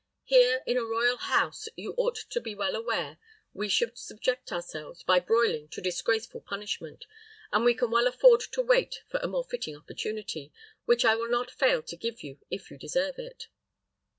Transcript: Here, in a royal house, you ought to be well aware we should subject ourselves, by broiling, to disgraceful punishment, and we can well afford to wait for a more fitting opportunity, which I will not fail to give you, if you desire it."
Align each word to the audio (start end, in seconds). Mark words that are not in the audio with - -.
Here, 0.23 0.63
in 0.65 0.77
a 0.77 0.83
royal 0.83 1.17
house, 1.17 1.69
you 1.75 1.93
ought 1.95 2.15
to 2.15 2.41
be 2.41 2.55
well 2.55 2.75
aware 2.75 3.19
we 3.53 3.69
should 3.69 3.99
subject 3.99 4.51
ourselves, 4.51 5.03
by 5.03 5.19
broiling, 5.19 5.67
to 5.67 5.79
disgraceful 5.79 6.41
punishment, 6.41 7.05
and 7.53 7.63
we 7.63 7.75
can 7.75 7.91
well 7.91 8.07
afford 8.07 8.39
to 8.53 8.63
wait 8.63 9.03
for 9.09 9.19
a 9.19 9.27
more 9.27 9.43
fitting 9.45 9.75
opportunity, 9.77 10.51
which 10.85 11.05
I 11.05 11.15
will 11.15 11.29
not 11.29 11.51
fail 11.51 11.83
to 11.83 11.95
give 11.95 12.23
you, 12.23 12.39
if 12.49 12.71
you 12.71 12.79
desire 12.79 13.13
it." 13.17 13.47